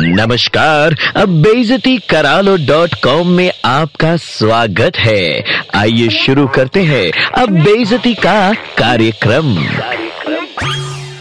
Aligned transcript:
नमस्कार, 0.00 0.94
अब 1.16 1.28
बेजती 1.42 1.96
करालो 2.10 2.56
डॉट 2.66 2.94
कॉम 3.04 3.28
में 3.28 3.50
आपका 3.66 4.14
स्वागत 4.18 4.96
है। 4.96 5.42
आइए 5.74 6.08
शुरू 6.16 6.46
करते 6.48 6.82
हैं 6.82 7.10
अब 7.36 7.50
बेजती 7.64 8.14
का 8.16 8.52
कार्यक्रम। 8.78 9.56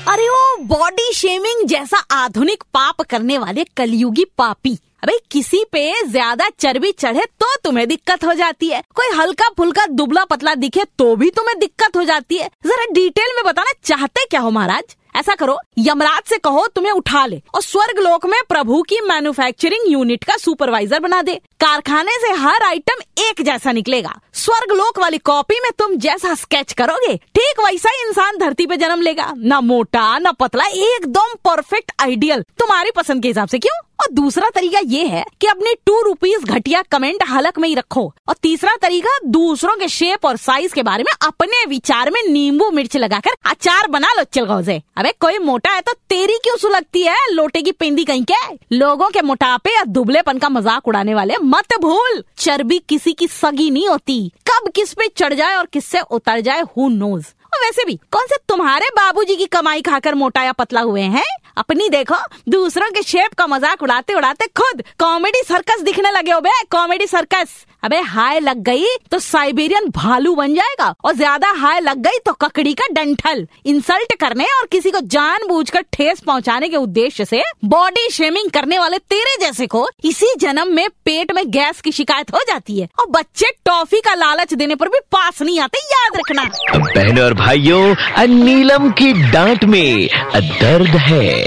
अरे 0.07 0.27
वो 0.29 0.57
बॉडी 0.67 1.11
शेमिंग 1.13 1.67
जैसा 1.69 2.03
आधुनिक 2.15 2.63
पाप 2.73 3.01
करने 3.01 3.37
वाले 3.37 3.63
कलयुगी 3.77 4.25
पापी। 4.37 4.77
अबे, 5.03 5.17
किसी 5.31 5.63
पे 5.71 5.91
ज़्यादा 6.07 6.49
चर्बी 6.59 6.91
चढ़े 6.91 7.25
तो 7.41 7.55
तुम्हें 7.63 7.87
दिक्कत 7.87 8.23
हो 8.25 8.33
जाती 8.33 8.67
है। 8.67 8.81
कोई 8.95 9.15
हल्का 9.17 9.49
फुल्का 9.57 9.85
दुबला 9.87 10.23
पतला 10.25 10.55
दिखे 10.55 10.83
तो 10.99 11.15
भी 11.15 11.29
तुम्हें 11.29 11.57
दिक्कत 11.59 11.97
हो 11.97 12.03
जाती 12.03 12.37
है। 12.37 12.49
जरा 12.65 12.85
डिटेल 12.93 13.35
में 13.35 13.43
बताना 13.45 13.71
चाहते 13.85 14.25
क्या 14.25 14.39
हो 14.39 14.51
महाराज? 14.51 14.95
ऐसा 15.17 15.35
करो, 15.35 15.57
यमराज 15.77 16.29
से 16.29 16.37
कहो, 16.37 16.65
तुम्हें 16.67 16.91
उठा 16.93 17.25
ले 17.25 17.41
और 17.55 17.61
स्वर्ग 17.61 17.99
लोक 17.99 18.25
में 18.25 18.39
प्रभु 18.49 18.81
की 18.81 18.99
मैन्युफैक्चरिंग 19.01 19.91
यूनिट 19.91 20.23
का 20.23 20.37
सुपरवाइजर 20.37 20.99
बना 20.99 21.21
दे। 21.21 21.35
कारखाने 21.59 22.17
से 22.17 22.31
हर 22.33 22.63
आइटम 22.63 23.01
एक 23.21 23.41
जैसा 23.41 23.71
निकलेगा। 23.71 24.13
स्वर्ग 24.33 24.71
लोक 24.71 24.99
वाली 24.99 25.17
कॉपी 25.19 25.59
में 25.63 25.71
तुम 25.79 25.95
जैसा 25.97 26.33
स्केच 26.35 26.73
करोगे, 26.73 27.15
ठीक 27.15 27.61
वैसा 27.61 27.89
ही 27.89 28.07
इंसान 28.07 28.37
धरती 28.37 28.65
पे 28.65 28.77
जन्म 28.77 29.01
लेगा। 29.01 29.33
न 29.37 29.59
मोटा, 29.63 30.17
न 30.19 30.31
पतला, 30.31 30.65
एकदम 30.65 31.33
परफेक्ट 31.45 31.91
आइडियल 31.99 32.43
तुम्हारी 32.59 32.91
पसंद 32.91 33.21
के 33.21 33.27
हिसाब 33.27 33.47
से 33.47 33.59
क्यों? 33.59 33.79
और 33.99 34.11
दूसरा 34.13 34.49
तरीका 34.49 34.79
ये 34.85 35.05
है 35.07 35.23
कि 35.41 35.47
अपने 35.47 35.73
टू 35.85 36.01
रुपीज़ 36.01 36.45
घटिया 36.45 36.81
कमेंट 36.91 37.23
हलक 37.29 37.57
में 37.59 37.67
ही 37.69 37.75
रखो। 37.75 38.01
और 38.29 38.35
तीसरा 38.41 38.75
तरीका, 38.81 39.17
दूसरों 39.25 39.75
के 39.75 39.87
शेप 39.87 40.25
और 40.25 40.37
साइज़ 40.37 40.73
के 40.73 40.83
बारे 40.83 41.03
में 41.03 41.11
अपने 41.21 41.65
विचार 41.65 42.11
में 42.11 42.21
नींबू 42.29 42.69
मिर्च 42.71 42.97
लगाकर 42.97 43.35
अचार 43.45 43.87
बना 43.87 44.13
लो 44.17 44.23
चिलगांव 44.23 44.63
से। 44.63 44.81
अबे, 44.97 45.11
कोई 45.11 45.37
मोटा 45.39 45.71
है 45.71 45.81
तो 45.81 45.93
तेरी 46.09 46.37
क्यों 46.43 46.55
सुलगती 46.57 47.03
है? 47.03 47.15
लोटे 47.31 47.61
की 47.61 47.71
पिंदी 47.71 48.03
कहीं 48.03 48.23
के 48.23 48.35
लोगों 48.73 49.09
के 49.09 49.21
मोटापे 49.21 49.75
या 49.75 49.83
दुबलेपन 49.85 50.37
का 50.37 50.49
मज़ाक 50.49 50.87
उड़ाने 50.87 51.15
वाले 51.15 51.37
मत 51.43 51.79
भूल। 51.81 52.23
चर्बी 52.37 52.79
किसी 52.79 53.13
की 53.13 53.27
सगी 53.27 53.69
नहीं 53.69 53.87
होती। 53.87 54.27
कब 54.47 54.69
किस 54.75 54.93
पे 54.93 55.07
चढ़ 55.07 55.33
जाए 55.33 55.55
और 55.55 55.65
किससे 55.65 55.99
उतर 56.01 56.39
जाए 56.39 56.61
हु 56.61 56.89
नोज़ 56.89 57.25
और 57.47 57.63
वैसे 57.63 57.83
भी, 57.85 57.95
कौन 58.11 58.25
से 58.27 58.35
तुम्हारे 58.49 58.87
बाबूजी 58.89 59.35
की 59.35 59.45
कमाई 59.45 59.81
खाकर 59.81 60.15
मोटा 60.15 60.43
या 60.43 60.51
पतला 60.51 60.81
हुए 60.81 61.01
हैं? 61.01 61.23
अपनी 61.57 61.87
देखो, 61.89 62.15
दूसरों 62.49 62.89
के 62.91 63.01
शेप 63.03 63.33
का 63.33 63.47
मज़ाक 63.47 63.83
उड़ाते 63.83 64.13
उड़ाते 64.13 64.47
खुद 64.57 64.83
कॉमेडी 64.99 65.41
सर्कस 65.47 65.81
दिखने 65.83 66.11
लगे 66.11 66.31
हो 66.31 66.39
बे 66.41 66.49
कॉमेडी 66.71 67.07
सर्कस 67.07 67.65
अबे 67.83 67.99
हाय 68.03 68.39
लग 68.39 68.61
गई 68.63 68.85
तो 69.11 69.17
साइबेरियन 69.19 69.87
भालू 69.95 70.33
बन 70.35 70.53
जाएगा 70.55 70.93
और 71.05 71.13
ज़्यादा 71.15 71.51
हाय 71.57 71.79
लग 71.79 71.97
गई 72.03 72.17
तो 72.25 72.31
ककड़ी 72.35 72.73
का 72.73 72.85
डंठल। 72.93 73.45
इंसल्ट 73.65 74.13
करने 74.19 74.45
और 74.51 74.67
किसी 74.71 74.91
को 74.91 74.99
जानबूझकर 75.07 75.81
ठेस 75.93 76.19
पहुँचाने 76.19 76.69
के 76.69 76.77
उद्देश्य 76.77 77.25
से 77.25 77.41
बॉडी 77.65 78.09
शेमिंग 78.11 78.49
करने 78.51 78.79
वाले 78.79 78.97
तेरे 79.09 79.35
जैसे 79.41 79.67
को 79.67 79.87
इसी 80.03 80.33
जन्म 80.39 80.73
में 80.75 80.87
पेट 81.05 81.31
में 81.31 81.43
गैस 81.51 81.81
की 81.81 81.91
शिकायत 81.91 82.33
हो 82.33 82.39
जाती 82.47 82.79
है 82.79 82.87
और 82.99 83.09
बच्चे 83.11 83.51
टॉफी 83.65 84.01
का 84.01 84.13
लालच 84.15 84.53
देने 84.53 84.75
पर 84.75 84.89
भी 84.89 84.99
पास 85.11 85.41
नहीं 85.41 85.59
आते, 85.59 85.79
याद 85.79 86.17
रखना। 86.17 86.43
बहनों 86.77 87.25
और 87.25 87.33
भाइयों 87.35 87.95
नीलम 88.27 88.89
की 88.91 89.11
डांट 89.31 89.63
में 89.65 90.07
दर्द 90.35 90.95
है। 91.01 91.46